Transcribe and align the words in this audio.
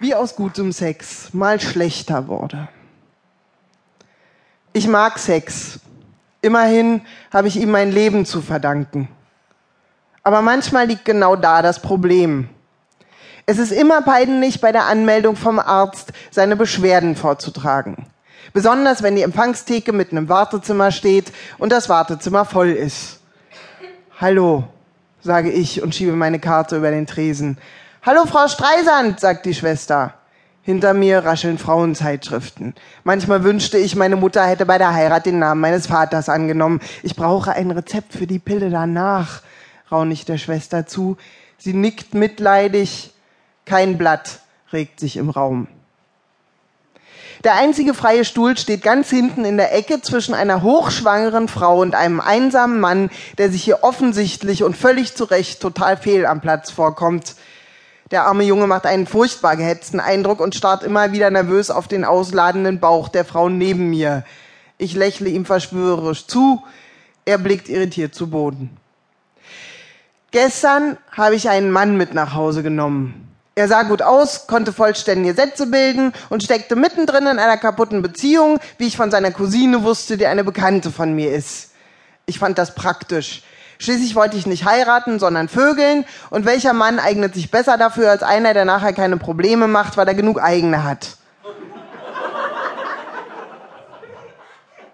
wie 0.00 0.14
aus 0.14 0.34
gutem 0.34 0.72
Sex 0.72 1.32
mal 1.32 1.60
schlechter 1.60 2.26
wurde. 2.26 2.68
Ich 4.72 4.88
mag 4.88 5.18
Sex. 5.18 5.78
Immerhin 6.42 7.02
habe 7.32 7.48
ich 7.48 7.56
ihm 7.56 7.70
mein 7.70 7.92
Leben 7.92 8.24
zu 8.24 8.40
verdanken. 8.40 9.08
Aber 10.22 10.42
manchmal 10.42 10.86
liegt 10.86 11.04
genau 11.04 11.36
da 11.36 11.60
das 11.60 11.82
Problem. 11.82 12.48
Es 13.46 13.58
ist 13.58 13.72
immer 13.72 14.00
peinlich, 14.02 14.60
bei 14.60 14.72
der 14.72 14.84
Anmeldung 14.84 15.36
vom 15.36 15.58
Arzt 15.58 16.12
seine 16.30 16.56
Beschwerden 16.56 17.16
vorzutragen. 17.16 18.06
Besonders 18.52 19.02
wenn 19.02 19.16
die 19.16 19.22
Empfangstheke 19.22 19.92
mitten 19.92 20.16
im 20.16 20.28
Wartezimmer 20.28 20.92
steht 20.92 21.32
und 21.58 21.72
das 21.72 21.88
Wartezimmer 21.88 22.44
voll 22.44 22.70
ist. 22.70 23.20
Hallo, 24.18 24.64
sage 25.20 25.50
ich 25.50 25.82
und 25.82 25.94
schiebe 25.94 26.12
meine 26.12 26.38
Karte 26.38 26.76
über 26.76 26.90
den 26.90 27.06
Tresen. 27.06 27.58
Hallo, 28.02 28.24
Frau 28.24 28.48
Streisand, 28.48 29.20
sagt 29.20 29.44
die 29.44 29.52
Schwester. 29.52 30.14
Hinter 30.62 30.94
mir 30.94 31.22
rascheln 31.22 31.58
Frauenzeitschriften. 31.58 32.74
Manchmal 33.04 33.44
wünschte 33.44 33.76
ich, 33.76 33.94
meine 33.94 34.16
Mutter 34.16 34.42
hätte 34.42 34.64
bei 34.64 34.78
der 34.78 34.94
Heirat 34.94 35.26
den 35.26 35.38
Namen 35.38 35.60
meines 35.60 35.86
Vaters 35.86 36.30
angenommen. 36.30 36.80
Ich 37.02 37.14
brauche 37.14 37.52
ein 37.52 37.70
Rezept 37.70 38.14
für 38.14 38.26
die 38.26 38.38
Pille 38.38 38.70
danach, 38.70 39.42
raune 39.92 40.14
ich 40.14 40.24
der 40.24 40.38
Schwester 40.38 40.86
zu. 40.86 41.18
Sie 41.58 41.74
nickt 41.74 42.14
mitleidig. 42.14 43.12
Kein 43.66 43.98
Blatt 43.98 44.40
regt 44.72 44.98
sich 44.98 45.18
im 45.18 45.28
Raum. 45.28 45.68
Der 47.44 47.56
einzige 47.56 47.92
freie 47.92 48.24
Stuhl 48.24 48.56
steht 48.56 48.82
ganz 48.82 49.10
hinten 49.10 49.44
in 49.44 49.58
der 49.58 49.74
Ecke 49.74 50.00
zwischen 50.00 50.32
einer 50.32 50.62
hochschwangeren 50.62 51.48
Frau 51.48 51.80
und 51.80 51.94
einem 51.94 52.20
einsamen 52.20 52.80
Mann, 52.80 53.10
der 53.36 53.50
sich 53.50 53.62
hier 53.62 53.84
offensichtlich 53.84 54.62
und 54.62 54.74
völlig 54.74 55.16
zu 55.16 55.24
Recht 55.24 55.60
total 55.60 55.98
fehl 55.98 56.24
am 56.24 56.40
Platz 56.40 56.70
vorkommt. 56.70 57.34
Der 58.10 58.26
arme 58.26 58.42
Junge 58.42 58.66
macht 58.66 58.86
einen 58.86 59.06
furchtbar 59.06 59.56
gehetzten 59.56 60.00
Eindruck 60.00 60.40
und 60.40 60.56
starrt 60.56 60.82
immer 60.82 61.12
wieder 61.12 61.30
nervös 61.30 61.70
auf 61.70 61.86
den 61.86 62.04
ausladenden 62.04 62.80
Bauch 62.80 63.08
der 63.08 63.24
Frau 63.24 63.48
neben 63.48 63.88
mir. 63.90 64.24
Ich 64.78 64.94
lächle 64.94 65.28
ihm 65.28 65.44
verschwörerisch 65.44 66.26
zu. 66.26 66.64
Er 67.24 67.38
blickt 67.38 67.68
irritiert 67.68 68.14
zu 68.14 68.28
Boden. 68.28 68.76
Gestern 70.32 70.96
habe 71.12 71.36
ich 71.36 71.48
einen 71.48 71.70
Mann 71.70 71.96
mit 71.96 72.14
nach 72.14 72.34
Hause 72.34 72.62
genommen. 72.64 73.28
Er 73.54 73.68
sah 73.68 73.82
gut 73.82 74.02
aus, 74.02 74.46
konnte 74.46 74.72
vollständige 74.72 75.34
Sätze 75.34 75.66
bilden 75.66 76.12
und 76.30 76.42
steckte 76.42 76.76
mittendrin 76.76 77.26
in 77.26 77.38
einer 77.38 77.58
kaputten 77.58 78.00
Beziehung, 78.00 78.58
wie 78.78 78.86
ich 78.86 78.96
von 78.96 79.10
seiner 79.10 79.32
Cousine 79.32 79.84
wusste, 79.84 80.16
die 80.16 80.26
eine 80.26 80.44
Bekannte 80.44 80.90
von 80.90 81.14
mir 81.14 81.32
ist. 81.32 81.72
Ich 82.26 82.38
fand 82.38 82.58
das 82.58 82.74
praktisch. 82.74 83.42
Schließlich 83.80 84.14
wollte 84.14 84.36
ich 84.36 84.46
nicht 84.46 84.66
heiraten, 84.66 85.18
sondern 85.18 85.48
vögeln. 85.48 86.04
Und 86.28 86.44
welcher 86.44 86.74
Mann 86.74 86.98
eignet 86.98 87.32
sich 87.32 87.50
besser 87.50 87.78
dafür 87.78 88.10
als 88.10 88.22
einer, 88.22 88.52
der 88.52 88.66
nachher 88.66 88.92
keine 88.92 89.16
Probleme 89.16 89.68
macht, 89.68 89.96
weil 89.96 90.06
er 90.06 90.14
genug 90.14 90.38
eigene 90.38 90.84
hat? 90.84 91.16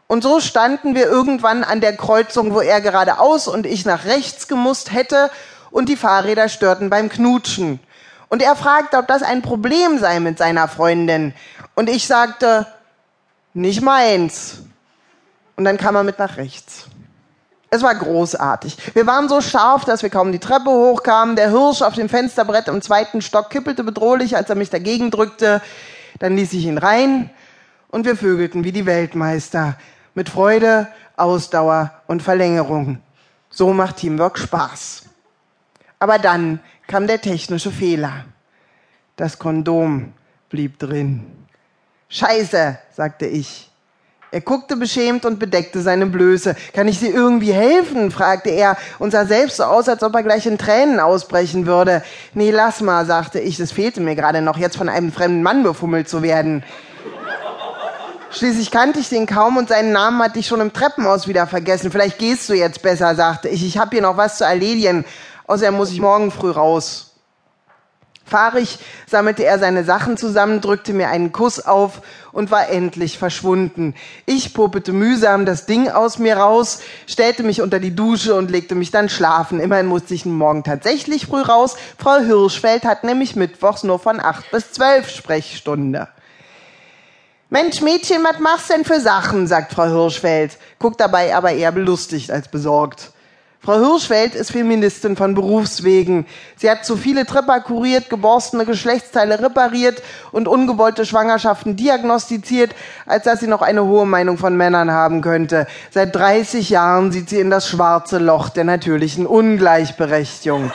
Und 0.07 0.23
so 0.23 0.39
standen 0.39 0.95
wir 0.95 1.07
irgendwann 1.07 1.65
an 1.65 1.81
der 1.81 1.97
Kreuzung, 1.97 2.55
wo 2.55 2.61
er 2.61 2.81
geradeaus 2.81 3.49
und 3.49 3.67
ich 3.67 3.85
nach 3.85 4.05
rechts 4.05 4.47
gemusst 4.47 4.93
hätte 4.93 5.33
und 5.73 5.89
die 5.89 5.97
Fahrräder 5.97 6.49
störten 6.49 6.89
beim 6.89 7.09
Knutschen. 7.09 7.81
Und 8.29 8.41
er 8.41 8.55
fragte, 8.55 8.99
ob 8.99 9.09
das 9.09 9.25
ein 9.25 9.43
Problem 9.43 9.99
sei 9.99 10.21
mit 10.21 10.39
seiner 10.39 10.69
Freundin. 10.69 11.35
Und 11.75 11.91
ich 11.91 12.07
sagte, 12.07 12.69
nicht 13.53 13.83
meins. 13.83 14.59
Und 15.57 15.65
dann 15.65 15.77
kam 15.77 15.97
er 15.97 16.05
mit 16.05 16.21
nach 16.21 16.37
rechts. 16.37 16.87
Es 17.71 17.83
war 17.83 17.95
großartig. 17.95 18.95
Wir 18.95 19.07
waren 19.07 19.29
so 19.29 19.41
scharf, 19.41 19.85
dass 19.85 20.03
wir 20.03 20.11
kaum 20.11 20.33
die 20.33 20.39
Treppe 20.39 20.71
hochkamen. 20.71 21.37
Der 21.37 21.51
Hirsch 21.51 21.83
auf 21.83 21.95
dem 21.95 22.09
Fensterbrett 22.09 22.69
im 22.69 22.81
zweiten 22.81 23.23
Stock 23.23 23.51
kippelte 23.51 23.83
bedrohlich, 23.83 24.37
als 24.37 24.49
er 24.49 24.57
mich 24.57 24.71
dagegen 24.71 25.11
drückte. 25.11 25.61
Dann 26.19 26.37
ließ 26.37 26.53
ich 26.53 26.65
ihn 26.65 26.79
rein 26.79 27.31
und 27.89 28.07
wir 28.07 28.17
vögelten 28.17 28.65
wie 28.65 28.73
die 28.73 28.87
Weltmeister. 28.87 29.77
Mit 30.15 30.29
Freude, 30.29 30.89
Ausdauer 31.17 31.93
und 32.07 32.23
Verlängerung. 32.23 33.01
So 33.51 33.73
macht 33.73 33.97
Teamwork 33.97 34.39
Spaß. 34.39 35.05
Aber 35.99 36.19
dann 36.19 36.61
kam 36.87 37.07
der 37.07 37.21
technische 37.21 37.71
Fehler. 37.71 38.25
Das 39.17 39.39
Kondom 39.39 40.13
blieb 40.51 40.79
drin. 40.79 41.27
Scheiße, 42.09 42.79
sagte 42.93 43.27
ich. 43.27 43.71
Er 44.33 44.41
guckte 44.41 44.77
beschämt 44.77 45.25
und 45.25 45.39
bedeckte 45.39 45.81
seine 45.81 46.07
Blöße. 46.07 46.57
Kann 46.73 46.89
ich 46.89 46.99
Sie 46.99 47.09
irgendwie 47.09 47.53
helfen? 47.53 48.11
fragte 48.11 48.51
er 48.51 48.77
und 48.99 49.13
sah 49.13 49.25
selbst 49.25 49.59
so 49.59 49.65
aus, 49.65 49.89
als 49.89 50.03
ob 50.03 50.15
er 50.15 50.23
gleich 50.25 50.47
in 50.47 50.59
Tränen 50.59 50.99
ausbrechen 50.99 51.67
würde. 51.67 52.03
Nee, 52.35 52.51
lass 52.51 52.81
mal, 52.81 53.07
sagte 53.07 53.39
ich, 53.39 53.57
das 53.57 53.71
fehlte 53.71 54.01
mir 54.01 54.17
gerade 54.17 54.43
noch, 54.43 54.59
jetzt 54.59 54.77
von 54.77 54.89
einem 54.89 55.13
fremden 55.13 55.43
Mann 55.43 55.63
befummelt 55.63 56.09
zu 56.09 56.23
werden. 56.23 56.65
Schließlich 58.31 58.71
kannte 58.71 58.99
ich 58.99 59.09
den 59.09 59.27
kaum 59.27 59.57
und 59.57 59.69
seinen 59.69 59.93
Namen 59.93 60.21
hatte 60.21 60.39
ich 60.41 60.47
schon 60.47 60.61
im 60.61 60.73
Treppenhaus 60.73 61.29
wieder 61.29 61.47
vergessen. 61.47 61.91
Vielleicht 61.93 62.19
gehst 62.19 62.49
du 62.49 62.55
jetzt 62.55 62.83
besser, 62.83 63.15
sagte 63.15 63.49
ich. 63.49 63.65
Ich 63.65 63.79
habe 63.79 63.93
hier 63.93 64.03
noch 64.03 64.17
was 64.17 64.39
zu 64.39 64.45
erledigen. 64.45 65.05
Außerdem 65.47 65.75
muss 65.75 65.93
ich 65.93 66.01
morgen 66.01 66.33
früh 66.33 66.51
raus. 66.51 67.16
Fahrig 68.27 68.81
sammelte 69.07 69.45
er 69.45 69.61
seine 69.61 69.85
Sachen 69.85 70.17
zusammen, 70.17 70.61
drückte 70.61 70.93
mir 70.93 71.09
einen 71.09 71.31
Kuss 71.31 71.65
auf 71.65 72.03
und 72.33 72.51
war 72.51 72.69
endlich 72.69 73.19
verschwunden. 73.19 73.95
Ich 74.27 74.53
puppete 74.53 74.93
mühsam 74.93 75.47
das 75.47 75.67
Ding 75.67 75.89
aus 75.89 76.19
mir 76.19 76.37
raus, 76.37 76.81
stellte 77.07 77.45
mich 77.45 77.63
unter 77.63 77.79
die 77.79 77.95
Dusche 77.95 78.35
und 78.35 78.51
legte 78.51 78.75
mich 78.75 78.91
dann 78.91 79.09
schlafen. 79.09 79.61
Immerhin 79.61 79.87
musste 79.87 80.13
ich 80.15 80.27
morgen 80.27 80.65
tatsächlich 80.65 81.27
früh 81.27 81.41
raus. 81.41 81.77
Frau 81.99 82.19
Hirschfeld 82.19 82.85
hat 82.85 83.05
nämlich 83.05 83.37
mittwochs 83.37 83.85
nur 83.85 84.01
von 84.01 84.19
acht 84.19 84.51
bis 84.51 84.73
zwölf 84.73 85.09
Sprechstunde. 85.09 86.09
Mensch, 87.49 87.81
Mädchen, 87.81 88.25
was 88.25 88.41
machst 88.41 88.71
denn 88.71 88.85
für 88.85 89.01
Sachen? 89.01 89.47
sagt 89.47 89.73
Frau 89.73 89.85
Hirschfeld, 89.85 90.59
guckt 90.81 91.01
dabei 91.01 91.37
aber 91.37 91.53
eher 91.53 91.71
belustigt 91.71 92.33
als 92.33 92.49
besorgt. 92.49 93.13
Frau 93.67 93.81
Hirschfeld 93.81 94.37
ist 94.37 94.53
Feministin 94.53 95.17
von 95.17 95.35
Berufswegen. 95.35 96.25
Sie 96.55 96.71
hat 96.71 96.85
zu 96.85 96.97
viele 96.97 97.27
Tripper 97.27 97.59
kuriert, 97.59 98.09
geborstene 98.09 98.65
Geschlechtsteile 98.65 99.41
repariert 99.41 100.05
und 100.31 100.47
ungewollte 100.47 101.05
Schwangerschaften 101.05 101.75
diagnostiziert, 101.75 102.77
als 103.07 103.25
dass 103.25 103.41
sie 103.41 103.49
noch 103.49 103.63
eine 103.63 103.85
hohe 103.85 104.07
Meinung 104.07 104.39
von 104.39 104.57
Männern 104.57 104.93
haben 104.93 105.21
könnte. 105.21 105.67
Seit 105.91 106.15
30 106.15 106.71
Jahren 106.71 107.11
sieht 107.11 107.29
sie 107.29 107.41
in 107.41 107.51
das 107.51 107.69
schwarze 107.69 108.19
Loch 108.19 108.51
der 108.51 108.63
natürlichen 108.63 109.27
Ungleichberechtigung. 109.27 110.71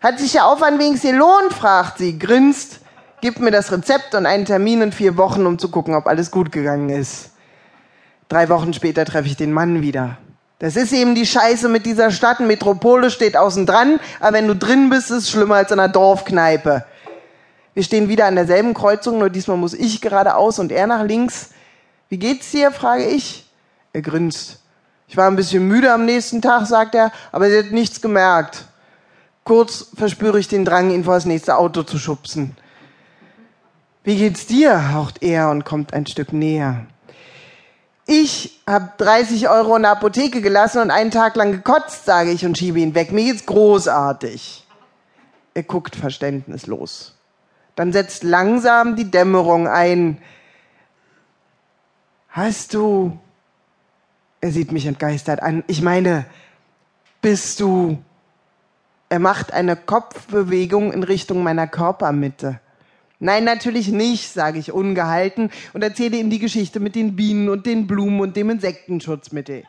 Hat 0.00 0.20
sich 0.20 0.30
der 0.30 0.46
Aufwand 0.46 0.78
wenigstens 0.78 1.10
gelohnt, 1.10 1.52
fragt 1.52 1.98
sie, 1.98 2.16
grinst, 2.16 2.78
gibt 3.22 3.40
mir 3.40 3.50
das 3.50 3.72
Rezept 3.72 4.14
und 4.14 4.24
einen 4.24 4.44
Termin 4.44 4.82
in 4.82 4.92
vier 4.92 5.16
Wochen, 5.16 5.44
um 5.46 5.58
zu 5.58 5.68
gucken, 5.68 5.96
ob 5.96 6.06
alles 6.06 6.30
gut 6.30 6.52
gegangen 6.52 6.90
ist. 6.90 7.32
Drei 8.28 8.48
Wochen 8.48 8.72
später 8.72 9.04
treffe 9.04 9.26
ich 9.26 9.36
den 9.36 9.52
Mann 9.52 9.82
wieder. 9.82 10.16
Das 10.60 10.76
ist 10.76 10.92
eben 10.92 11.14
die 11.14 11.24
Scheiße 11.24 11.70
mit 11.70 11.86
dieser 11.86 12.10
Stadt. 12.10 12.38
Metropole 12.38 13.10
steht 13.10 13.34
außen 13.34 13.64
dran, 13.64 13.98
aber 14.20 14.34
wenn 14.34 14.46
du 14.46 14.54
drin 14.54 14.90
bist, 14.90 15.10
ist 15.10 15.24
es 15.24 15.30
schlimmer 15.30 15.56
als 15.56 15.72
in 15.72 15.80
einer 15.80 15.90
Dorfkneipe. 15.90 16.84
Wir 17.72 17.82
stehen 17.82 18.10
wieder 18.10 18.26
an 18.26 18.34
derselben 18.34 18.74
Kreuzung, 18.74 19.18
nur 19.18 19.30
diesmal 19.30 19.56
muss 19.56 19.72
ich 19.72 20.02
geradeaus 20.02 20.58
und 20.58 20.70
er 20.70 20.86
nach 20.86 21.02
links. 21.02 21.50
Wie 22.10 22.18
geht's 22.18 22.50
dir? 22.50 22.72
frage 22.72 23.06
ich. 23.06 23.48
Er 23.94 24.02
grinst. 24.02 24.60
Ich 25.08 25.16
war 25.16 25.28
ein 25.28 25.36
bisschen 25.36 25.66
müde 25.66 25.92
am 25.92 26.04
nächsten 26.04 26.42
Tag, 26.42 26.66
sagt 26.66 26.94
er, 26.94 27.10
aber 27.32 27.48
sie 27.48 27.58
hat 27.58 27.70
nichts 27.70 28.02
gemerkt. 28.02 28.66
Kurz 29.44 29.86
verspüre 29.96 30.38
ich 30.38 30.48
den 30.48 30.66
Drang, 30.66 30.90
ihn 30.90 31.04
vor 31.04 31.14
das 31.14 31.24
nächste 31.24 31.56
Auto 31.56 31.84
zu 31.84 31.98
schubsen. 31.98 32.54
Wie 34.04 34.16
geht's 34.16 34.46
dir? 34.46 34.92
haucht 34.92 35.22
er 35.22 35.48
und 35.48 35.64
kommt 35.64 35.94
ein 35.94 36.06
Stück 36.06 36.34
näher. 36.34 36.84
Ich 38.12 38.60
habe 38.66 38.90
30 38.98 39.48
Euro 39.48 39.76
in 39.76 39.82
der 39.82 39.92
Apotheke 39.92 40.40
gelassen 40.40 40.82
und 40.82 40.90
einen 40.90 41.12
Tag 41.12 41.36
lang 41.36 41.52
gekotzt, 41.52 42.06
sage 42.06 42.32
ich 42.32 42.44
und 42.44 42.58
schiebe 42.58 42.80
ihn 42.80 42.96
weg. 42.96 43.12
Mir 43.12 43.22
geht's 43.22 43.46
großartig. 43.46 44.66
Er 45.54 45.62
guckt 45.62 45.94
verständnislos. 45.94 47.14
Dann 47.76 47.92
setzt 47.92 48.24
langsam 48.24 48.96
die 48.96 49.08
Dämmerung 49.08 49.68
ein. 49.68 50.18
Hast 52.30 52.74
du. 52.74 53.16
Er 54.40 54.50
sieht 54.50 54.72
mich 54.72 54.86
entgeistert 54.86 55.40
an. 55.40 55.62
Ich 55.68 55.80
meine, 55.80 56.26
bist 57.22 57.60
du. 57.60 58.02
Er 59.08 59.20
macht 59.20 59.52
eine 59.52 59.76
Kopfbewegung 59.76 60.92
in 60.92 61.04
Richtung 61.04 61.44
meiner 61.44 61.68
Körpermitte. 61.68 62.58
Nein, 63.22 63.44
natürlich 63.44 63.88
nicht, 63.88 64.32
sage 64.32 64.58
ich 64.58 64.72
ungehalten 64.72 65.50
und 65.74 65.82
erzähle 65.82 66.16
ihm 66.16 66.30
die 66.30 66.38
Geschichte 66.38 66.80
mit 66.80 66.94
den 66.94 67.16
Bienen 67.16 67.50
und 67.50 67.66
den 67.66 67.86
Blumen 67.86 68.20
und 68.20 68.34
dem 68.34 68.48
Insektenschutzmittel. 68.48 69.64